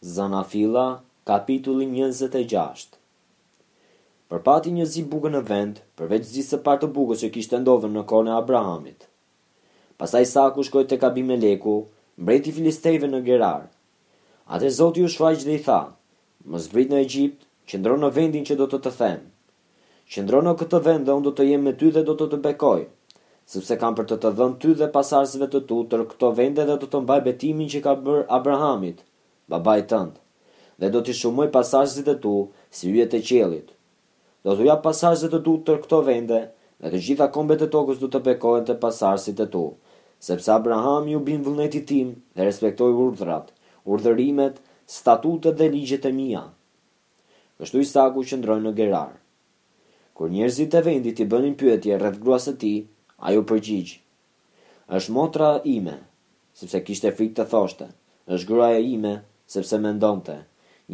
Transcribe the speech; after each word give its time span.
Zanafila, 0.00 1.02
kapitulli 1.28 1.84
26 1.86 2.84
Për 4.32 4.40
pati 4.44 4.70
një 4.76 4.84
zi 4.94 5.02
bugë 5.14 5.32
në 5.34 5.40
vend, 5.50 5.82
përveç 6.00 6.22
zi 6.30 6.44
së 6.46 6.58
partë 6.68 6.88
bugës 6.94 7.20
që 7.20 7.28
kishtë 7.34 7.60
ndodhën 7.66 7.92
në 7.98 8.04
kone 8.12 8.32
Abrahamit. 8.36 9.04
Pasaj 10.00 10.24
Saku 10.30 10.64
shkoj 10.68 10.86
të 10.92 10.98
kabim 11.02 11.32
leku, 11.44 11.74
mbreti 12.16 12.54
Filistejve 12.60 13.10
në 13.12 13.20
Gerar. 13.26 13.66
Ate 14.48 14.70
Zotë 14.78 15.02
ju 15.04 15.10
shfajgjë 15.18 15.44
dhe 15.50 15.58
i 15.58 15.62
tha, 15.68 15.78
më 16.48 16.62
zbrit 16.68 16.88
në 16.96 17.02
Egjipt, 17.04 17.44
që 17.68 17.82
në 17.84 18.10
vendin 18.20 18.48
që 18.48 18.56
do 18.62 18.70
të 18.72 18.80
të 18.88 18.94
them. 19.02 19.20
Që 20.08 20.24
në 20.32 20.56
këtë 20.64 20.80
vend 20.88 21.06
dhe 21.12 21.18
unë 21.20 21.26
do 21.28 21.32
të 21.40 21.48
jem 21.50 21.62
me 21.68 21.72
ty 21.82 21.92
dhe 21.98 22.02
do 22.08 22.16
të 22.22 22.30
të 22.32 22.40
bekoj, 22.48 22.80
sëpse 23.52 23.76
kam 23.84 23.92
për 24.00 24.06
të 24.06 24.16
të 24.24 24.30
dhënë 24.40 24.58
ty 24.64 24.72
dhe 24.80 24.90
pasarësve 24.96 25.46
të 25.52 25.60
tu 25.68 25.84
tër 25.92 26.08
këto 26.14 26.32
vende 26.40 26.64
dhe 26.72 26.80
do 26.80 26.88
të 26.88 27.04
mbaj 27.04 27.20
betimin 27.28 27.68
që 27.76 27.84
ka 27.88 27.92
bërë 28.06 28.28
Abrahamit, 28.38 29.04
babaj 29.52 29.82
tëndë, 29.92 30.18
dhe 30.80 30.88
do 30.94 31.02
t'i 31.06 31.14
shumoj 31.20 31.48
pasajzit 31.56 32.08
e 32.14 32.16
tu 32.24 32.34
si 32.76 32.90
ujet 32.92 33.16
e 33.18 33.20
qelit. 33.28 33.68
Do 34.44 34.54
t'u 34.56 34.66
ja 34.70 34.76
pasajzit 34.86 35.34
e 35.36 35.40
tu 35.46 35.56
të 35.66 35.76
këto 35.84 35.98
vende, 36.08 36.40
dhe 36.80 36.88
të 36.94 37.00
gjitha 37.06 37.26
kombet 37.34 37.66
e 37.66 37.70
tokës 37.74 38.00
du 38.00 38.08
të 38.12 38.22
bekohen 38.28 38.66
të 38.68 38.78
pasajzit 38.84 39.42
e 39.44 39.48
tu, 39.54 39.64
sepse 40.26 40.52
Abraham 40.56 41.08
ju 41.12 41.22
bin 41.28 41.42
vëlletit 41.46 41.88
tim 41.90 42.14
dhe 42.36 42.46
respektoj 42.48 42.92
urdhrat, 43.06 43.50
urdhërimet, 43.90 44.60
statutet 44.98 45.58
dhe 45.60 45.68
ligjet 45.74 46.06
e 46.08 46.14
mija. 46.20 46.46
Kështu 47.60 47.82
i 47.82 47.88
saku 47.92 48.24
që 48.30 48.38
ndrojnë 48.40 48.66
në 48.70 48.76
gerar. 48.78 49.12
Kur 50.16 50.32
njerëzit 50.32 50.74
e 50.76 50.80
vendit 50.86 51.20
i 51.20 51.26
bënin 51.32 51.56
pyetje 51.60 51.96
rreth 52.00 52.20
gruas 52.22 52.46
së 52.48 52.54
tij, 52.62 52.78
ai 53.28 53.36
u 53.40 53.44
përgjigj: 53.50 53.98
"Është 54.98 55.14
motra 55.16 55.50
ime, 55.74 55.98
sepse 56.60 56.80
kishte 56.88 57.12
frikë 57.16 57.36
të 57.40 57.44
thoshte. 57.52 57.88
Është 58.30 58.48
gruaja 58.48 58.80
ime, 58.94 59.12
sepse 59.52 59.76
me 59.82 59.90
ndonëte. 59.96 60.36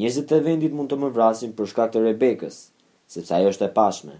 Njëzit 0.00 0.32
e 0.32 0.38
vendit 0.46 0.72
mund 0.78 0.88
të 0.92 0.96
më 1.02 1.10
vrasin 1.16 1.50
për 1.58 1.68
shkak 1.72 1.90
të 1.92 2.00
Rebekës, 2.06 2.54
sepse 3.14 3.34
ajo 3.36 3.50
është 3.52 3.66
e 3.68 3.72
pashme. 3.78 4.14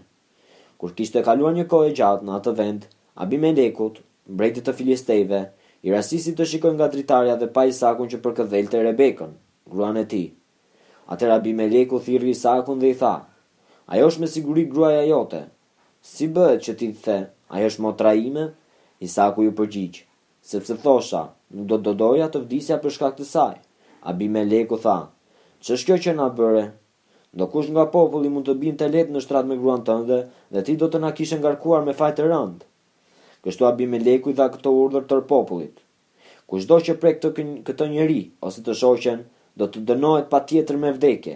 Kur 0.81 0.93
kishte 0.97 1.23
kaluar 1.25 1.53
një 1.57 1.63
kohë 1.71 1.93
gjatë 1.97 2.25
në 2.27 2.35
atë 2.37 2.53
vend, 2.59 2.85
Abimelekut, 3.23 3.97
mbretit 4.29 4.65
të 4.67 4.73
Filisteve, 4.77 5.39
i 5.87 5.93
rasisit 5.95 6.37
të 6.37 6.45
shikon 6.51 6.77
nga 6.77 6.89
dritarja 6.93 7.37
dhe 7.41 7.49
pa 7.55 7.65
Isakun 7.71 8.09
që 8.11 8.19
përkëdhel 8.25 8.69
të 8.69 8.83
Rebekën, 8.85 9.33
gruan 9.73 9.97
e 9.97 10.05
ti. 10.11 10.21
Atër 11.15 11.33
Abimeleku 11.39 12.01
thirri 12.05 12.33
Isakun 12.37 12.77
dhe 12.81 12.91
i 12.93 12.97
tha, 13.01 13.15
ajo 13.89 14.09
është 14.11 14.21
me 14.23 14.29
siguri 14.35 14.65
gruaja 14.75 15.01
jote, 15.09 15.41
si 16.11 16.25
bëhet 16.37 16.61
që 16.67 16.77
ti 16.79 16.91
the, 17.07 17.17
ajo 17.53 17.69
është 17.71 17.85
motra 17.87 18.13
ime? 18.27 18.45
Isaku 19.07 19.45
ju 19.47 19.53
përgjigjë, 19.59 20.05
sepse 20.51 20.77
thosha, 20.85 21.25
nuk 21.53 21.67
do 21.71 21.77
të 21.77 21.87
dodoja 21.89 22.29
të 22.33 22.45
vdisja 22.45 22.79
për 22.85 22.97
shkak 22.99 23.17
të 23.21 23.29
saj. 23.31 23.57
Abimeleku 24.07 24.77
tha, 24.85 24.95
që 25.65 25.75
shkjo 25.81 25.95
që 26.03 26.11
nga 26.15 26.25
bëre? 26.37 26.61
Do 27.39 27.47
kush 27.53 27.67
nga 27.75 27.83
populli 27.95 28.29
mund 28.31 28.47
të 28.47 28.53
binë 28.61 28.79
të 28.79 28.87
letë 28.93 29.13
në 29.15 29.23
shtratë 29.25 29.49
me 29.49 29.57
gruan 29.63 29.81
ndë, 29.83 30.19
dhe 30.55 30.61
ti 30.67 30.75
do 30.83 30.87
të 30.93 31.01
nga 31.01 31.09
kishë 31.17 31.39
ngarkuar 31.41 31.83
me 31.87 31.95
fajtë 32.01 32.23
rëndë. 32.29 32.67
Kështu 33.47 33.67
Abimeleku 33.71 34.31
i 34.31 34.37
dha 34.39 34.47
këto 34.53 34.71
urdhër 34.83 35.07
tër 35.11 35.25
popullit. 35.33 35.83
Kush 36.51 36.69
do 36.69 36.79
që 36.87 36.95
prej 37.01 37.13
këtë, 37.19 37.47
këtë 37.67 37.89
njëri 37.95 38.21
ose 38.49 38.63
të 38.63 38.77
shoqen, 38.83 39.25
do 39.59 39.67
të 39.67 39.83
dënohet 39.91 40.31
pa 40.31 40.41
tjetër 40.47 40.79
me 40.85 40.93
vdekje. 40.95 41.35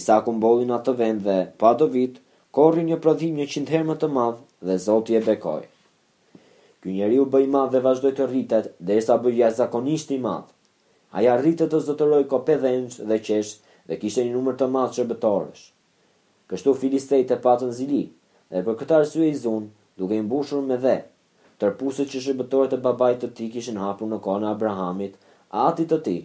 Isa 0.00 0.18
mbolli 0.38 0.64
në 0.70 0.78
atë 0.80 0.92
vend 1.02 1.24
dhe 1.28 1.38
pa 1.60 1.74
do 1.82 1.86
vit, 1.98 2.14
korri 2.56 2.82
një 2.88 2.96
prodhim 3.04 3.36
100 3.44 3.68
herë 3.74 3.88
më 3.92 3.96
të 4.00 4.08
madh 4.16 4.40
dhe 4.68 4.74
Zoti 4.88 5.20
e 5.20 5.20
bekoi. 5.28 5.62
Ky 6.80 6.88
njeriu 6.96 7.24
bëi 7.34 7.48
madh 7.56 7.72
dhe 7.76 7.84
vazhdoi 7.88 8.16
të 8.16 8.24
rritet 8.32 8.70
derisa 8.90 9.20
bëi 9.26 9.50
zakonisht 9.60 10.14
i 10.16 10.18
madh. 10.30 10.48
A 11.16 11.22
ja 11.24 11.38
rritë 11.40 11.66
të 11.72 11.78
zotëroj 11.84 12.24
ko 12.30 12.38
pedhenç 12.48 12.96
dhe 13.10 13.16
qesh 13.26 13.52
dhe 13.88 13.96
kishtë 14.00 14.24
një 14.26 14.32
numër 14.34 14.56
të 14.60 14.66
madhë 14.74 14.96
shërbetorësh. 14.98 15.60
Kështu 16.52 16.74
filistej 16.82 17.22
të 17.30 17.38
patën 17.46 17.70
zili, 17.78 18.00
dhe 18.52 18.60
për 18.66 18.76
këta 18.82 18.98
rësue 19.02 19.30
i 19.30 19.38
zunë, 19.44 19.70
duke 20.00 20.16
i 20.18 20.24
mbushur 20.26 20.60
me 20.72 20.76
dhe, 20.84 20.96
tërpusët 21.64 22.12
që 22.14 22.22
shërbetorët 22.26 22.76
e 22.76 22.80
babaj 22.88 23.14
të 23.22 23.30
ti 23.38 23.48
kishin 23.54 23.80
hapur 23.84 24.10
në 24.12 24.18
kona 24.26 24.52
Abrahamit, 24.56 25.16
ati 25.62 25.86
të 25.94 26.00
ti. 26.08 26.16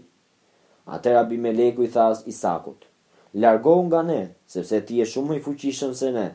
Atër 0.98 1.18
Abimeleku 1.24 1.88
i 1.88 1.92
thas 1.96 2.26
Isakut, 2.34 2.84
largohu 3.46 3.86
nga 3.88 4.04
ne, 4.12 4.20
sepse 4.56 4.82
ti 4.90 5.00
e 5.00 5.08
shumë 5.14 5.40
i 5.40 5.44
fuqishëm 5.48 5.96
se 6.04 6.12
ne. 6.20 6.28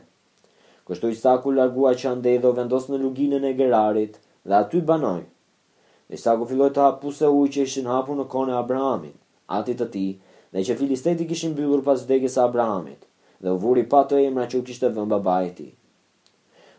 Kështu 0.89 1.13
Isaku 1.13 1.53
largua 1.59 1.93
që 2.01 2.11
andej 2.15 2.41
dhe 2.43 2.55
vendos 2.61 2.89
në 2.89 2.97
luginën 3.05 3.43
e 3.45 3.53
gerarit 3.61 4.17
dhe 4.45 4.61
aty 4.63 4.81
banojë. 4.93 5.27
Isaku 6.17 6.47
filloi 6.49 6.71
të 6.73 6.81
hapë 6.81 6.99
pusë 7.03 7.27
uj 7.39 7.47
që 7.55 7.63
ishin 7.69 7.87
hapur 7.89 8.17
në 8.17 8.23
kone 8.33 8.53
Abrahamit, 8.59 9.11
atit 9.57 9.77
të 9.81 9.85
tij, 9.95 10.07
dhe 10.55 10.63
që 10.69 10.75
filistetit 10.79 11.29
kishin 11.29 11.51
mbyllur 11.53 11.83
pas 11.89 12.01
vdekjes 12.07 12.37
së 12.37 12.41
Abrahamit, 12.47 13.03
dhe 13.43 13.53
u 13.53 13.59
vuri 13.65 13.83
pa 13.91 13.99
të 14.09 14.23
emra 14.29 14.47
që 14.49 14.61
u 14.61 14.65
kishte 14.69 14.89
vënë 14.95 15.11
babai 15.13 15.43
i 15.49 15.53
tij. 15.59 15.69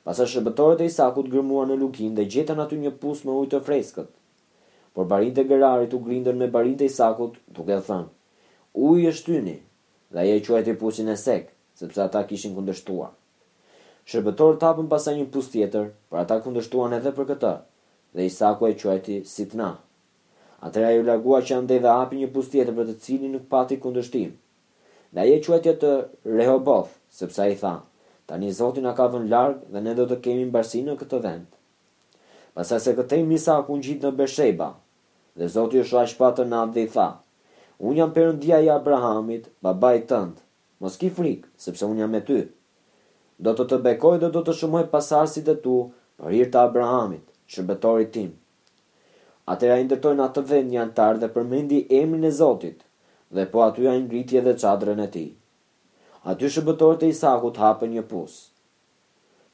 Pastaj 0.06 0.26
shëbëtorët 0.32 0.82
e 0.82 0.88
Isakut 0.90 1.30
grëmua 1.30 1.68
në 1.68 1.76
lukin 1.84 2.16
dhe 2.18 2.26
gjetën 2.32 2.58
aty 2.64 2.80
një 2.82 2.92
pus 3.04 3.22
me 3.24 3.36
ujë 3.38 3.52
të 3.54 3.60
freskët. 3.70 4.10
Por 4.96 5.06
barin 5.12 5.34
të 5.36 5.44
gërarit 5.52 5.94
u 5.98 6.02
grindën 6.08 6.34
me 6.42 6.48
barin 6.56 6.74
të 6.80 6.88
Isakut, 6.90 7.38
duke 7.54 7.78
thënë, 7.90 8.10
ujë 8.88 9.08
është 9.12 9.28
tyni, 9.30 9.56
dhe 10.16 10.26
e 10.34 10.40
quajt 10.46 10.72
e 10.74 10.78
pusin 10.82 11.12
e 11.14 11.18
sek, 11.28 11.52
sepse 11.78 12.02
ata 12.02 12.24
kishin 12.30 12.56
kundështuar. 12.58 13.14
Shërbetorët 14.10 14.66
hapën 14.66 14.90
pasaj 14.90 15.14
një 15.20 15.30
pus 15.36 15.52
tjetër, 15.54 15.92
për 16.10 16.24
ata 16.24 16.40
kundështuan 16.46 16.96
edhe 16.98 17.14
për 17.18 17.28
këtë, 17.34 17.54
dhe 18.14 18.26
Isaku 18.26 18.66
e 18.68 18.74
quajti 18.74 19.24
Sitna. 19.24 19.76
Atëra 20.60 20.90
ju 20.92 21.02
lagua 21.06 21.38
që 21.42 21.56
ande 21.56 21.78
dhe 21.80 21.88
hapi 21.88 22.18
një 22.20 22.28
pus 22.34 22.50
tjetër 22.52 22.74
për 22.76 22.88
të 22.90 22.96
cilin 23.04 23.32
nuk 23.36 23.46
pati 23.52 23.78
kundërshtim. 23.80 24.32
Dhe 25.14 25.22
aje 25.22 25.38
quajti 25.46 25.70
atë 25.74 25.92
Rehoboth, 26.36 26.90
sepse 27.20 27.40
a 27.44 27.48
i 27.48 27.54
tha, 27.62 27.74
tani 28.28 28.50
Zotin 28.58 28.90
a 28.90 28.94
ka 28.98 29.06
vën 29.14 29.30
largë 29.32 29.70
dhe 29.72 29.82
ne 29.86 29.94
do 29.98 30.06
të 30.10 30.20
kemi 30.26 30.44
në 30.48 30.52
barsinë 30.56 30.90
në 30.92 30.98
këtë 31.00 31.20
vend. 31.24 31.46
Pasa 32.54 32.78
se 32.82 32.94
këtej 32.98 33.24
misa 33.30 33.56
a 33.58 33.64
kun 33.66 33.80
gjitë 33.82 34.08
në 34.10 34.18
Besheba, 34.20 34.68
dhe 35.38 35.48
Zotin 35.54 35.86
është 35.86 36.02
a 36.02 36.06
shpatë 36.12 36.46
në 36.50 36.60
atë 36.64 36.76
dhe 36.76 36.84
i 36.86 36.92
tha, 36.96 37.08
unë 37.80 37.98
jam 38.02 38.12
përëndia 38.18 38.60
i 38.60 38.68
Abrahamit, 38.76 39.48
babaj 39.64 40.02
tëndë, 40.12 40.44
mos 40.84 40.96
ki 41.00 41.12
frikë, 41.16 41.48
sepse 41.66 41.86
unë 41.88 42.04
jam 42.04 42.18
e 42.20 42.24
ty. 42.30 42.40
Do 43.40 43.56
të 43.56 43.68
të 43.72 43.80
bekoj 43.88 44.18
dhe 44.20 44.28
do 44.36 44.42
të 44.44 44.52
shumoj 44.60 44.84
pasarësit 44.92 45.48
e 45.48 45.56
tu 45.64 45.76
për 46.20 46.34
hirtë 46.36 46.64
Abrahamit 46.66 47.24
shërbetorit 47.50 48.10
tim. 48.16 48.28
Atëra 49.54 49.78
i 49.82 49.86
ndërtojnë 49.88 50.24
atë 50.26 50.42
vend 50.52 50.72
një 50.74 50.80
antar 50.82 51.18
dhe 51.22 51.30
përmendi 51.36 51.80
emrin 52.00 52.28
e 52.28 52.32
Zotit 52.40 52.84
dhe 53.38 53.46
po 53.54 53.62
aty 53.66 53.88
ajnë 53.94 54.08
dhe 54.34 54.52
qadrën 54.64 55.02
e 55.02 55.08
ti. 55.16 55.24
Aty 56.32 56.50
shërbetorit 56.56 57.04
e 57.06 57.10
Isakut 57.14 57.58
hapën 57.64 57.90
një 57.96 58.04
pusë. 58.12 58.40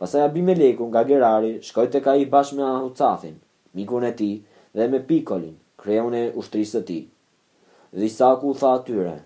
Pasaj 0.03 0.25
Abimeleku 0.29 0.91
nga 0.91 1.05
Gerari 1.09 1.53
shkojt 1.71 1.95
e 1.97 2.03
ka 2.05 2.17
i 2.25 2.29
bashkë 2.35 2.57
me 2.59 2.95
Cathin, 3.01 3.39
mikun 3.79 4.05
e 4.05 4.13
ti 4.19 4.31
dhe 4.77 4.89
me 4.93 5.01
Pikolin, 5.09 5.57
kreun 5.83 6.13
e 6.13 6.25
ushtrisë 6.41 6.81
të 6.81 6.87
ti. 6.91 6.99
Dhe 7.97 8.05
Isaku 8.13 8.51
u 8.53 8.59
tha 8.61 8.75
atyre, 8.81 9.17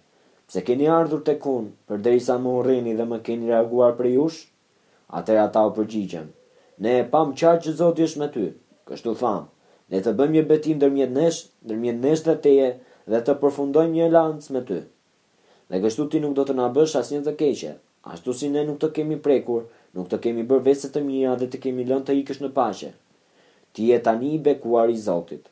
pse 0.46 0.62
keni 0.68 0.86
ardhur 1.00 1.24
të 1.26 1.34
kun 1.42 1.66
për 1.90 2.04
derisa 2.06 2.38
më 2.44 2.50
urreni 2.60 2.94
dhe 3.00 3.06
më 3.12 3.18
keni 3.26 3.50
reaguar 3.50 3.98
për 4.02 4.12
jush? 4.14 4.40
Atër 5.22 5.42
ata 5.48 5.64
u 5.70 5.74
përgjigjen, 5.78 6.28
ne 6.80 6.92
e 7.00 7.04
pam 7.12 7.32
qarë 7.36 7.60
që 7.66 7.72
Zoti 7.80 8.04
është 8.06 8.20
me 8.22 8.26
ty. 8.34 8.44
Kështu 8.88 9.12
thamë, 9.20 9.46
ne 9.92 10.00
të 10.02 10.12
bëjmë 10.18 10.36
një 10.36 10.42
betim 10.50 10.78
ndërmjet 10.78 11.12
nesh, 11.16 11.40
ndërmjet 11.64 11.98
nesh 12.06 12.22
dhe 12.26 12.34
teje 12.46 12.70
dhe 13.12 13.20
të 13.26 13.34
përfundojmë 13.42 13.94
një 13.96 14.08
lancë 14.14 14.54
me 14.56 14.62
ty. 14.70 14.78
Ne 15.70 15.80
kështu 15.84 16.08
ti 16.10 16.20
nuk 16.24 16.34
do 16.38 16.44
të 16.48 16.56
na 16.58 16.66
bësh 16.74 16.96
asnjë 17.02 17.20
të 17.28 17.34
keqe, 17.42 17.74
ashtu 18.14 18.34
si 18.40 18.48
ne 18.54 18.64
nuk 18.70 18.80
të 18.82 18.90
kemi 18.98 19.18
prekur, 19.26 19.66
nuk 19.94 20.08
të 20.10 20.20
kemi 20.26 20.46
bërë 20.50 20.66
vese 20.70 20.90
të 20.94 21.04
mira 21.06 21.36
dhe 21.42 21.50
të 21.52 21.60
kemi 21.66 21.86
lënë 21.90 22.08
të 22.08 22.16
ikësh 22.24 22.42
në 22.46 22.50
paqe. 22.56 22.90
Ti 23.76 23.88
je 23.92 23.98
tani 24.08 24.32
i 24.38 24.44
bekuar 24.48 24.90
i 24.90 24.96
Zotit. 25.04 25.44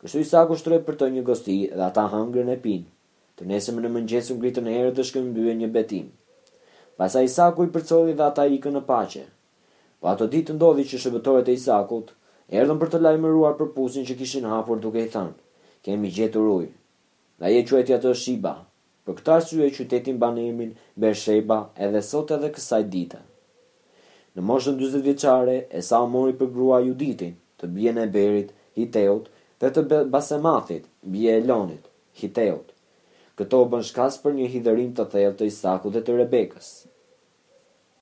Kështu 0.00 0.22
Isaku 0.22 0.56
shtroi 0.60 0.80
për 0.86 0.96
të 1.00 1.10
një 1.16 1.24
gosti 1.28 1.56
dhe 1.74 1.84
ata 1.90 2.06
hëngrën 2.12 2.54
e 2.54 2.60
pinë. 2.64 2.86
Të 3.36 3.44
nesëm 3.50 3.82
në 3.82 3.90
mëngjes 3.98 4.30
u 4.32 4.38
ngritën 4.38 4.68
herë 4.72 4.92
të 4.96 5.04
shkëmbyen 5.10 5.58
një 5.60 5.68
betim. 5.74 6.06
Pastaj 6.96 7.26
Isaku 7.28 7.66
i 7.66 7.72
përcoli 7.76 8.14
dhe 8.16 8.24
ata 8.30 8.46
ikën 8.56 8.72
në 8.78 8.82
paqe. 8.88 9.26
Po 10.00 10.10
ato 10.12 10.26
ditë 10.32 10.54
ndodhi 10.56 10.84
që 10.90 10.98
shëbëtorët 11.02 11.48
e 11.50 11.54
Isakut 11.58 12.10
erdhën 12.62 12.80
për 12.80 12.90
të 12.94 12.98
lajmëruar 13.04 13.54
për 13.60 13.70
pusin 13.76 14.04
që 14.08 14.16
kishin 14.22 14.48
hapur 14.52 14.80
duke 14.82 15.02
i 15.04 15.08
thënë: 15.14 15.36
"Kemi 15.86 16.10
gjetur 16.18 16.48
ujë." 16.54 16.72
Dhe 17.40 17.48
ajo 17.48 17.62
quhet 17.70 17.92
atë 17.96 18.12
Shiba. 18.22 18.52
Për 19.06 19.14
këtë 19.20 19.30
arsye 19.36 19.70
qyteti 19.78 20.12
mban 20.18 20.36
emrin 20.42 20.74
Beersheba 21.04 21.58
edhe 21.86 22.02
sot 22.10 22.32
edhe 22.36 22.50
kësaj 22.56 22.80
dite. 22.94 23.20
Në 24.36 24.44
moshën 24.50 24.76
40 24.80 25.04
vjeçare, 25.08 25.56
Esa 25.80 25.98
mori 26.14 26.34
për 26.40 26.48
grua 26.56 26.80
Juditin, 26.86 27.36
të 27.60 27.70
bijën 27.76 28.00
e 28.04 28.06
Berit, 28.16 28.50
Hiteut, 28.78 29.30
dhe 29.62 29.68
të 29.78 30.02
Basemathit, 30.16 30.90
bije 31.14 31.38
e 31.38 31.44
Lonit, 31.50 31.86
Hiteut. 32.22 32.74
Këto 33.38 33.62
u 33.66 33.70
bën 33.76 33.86
shkas 33.92 34.20
për 34.26 34.34
një 34.40 34.50
hidërim 34.56 34.92
të 34.98 35.08
thellë 35.14 35.38
të 35.40 35.50
Isakut 35.54 35.96
dhe 35.98 36.02
të 36.10 36.20
Rebekës. 36.22 36.70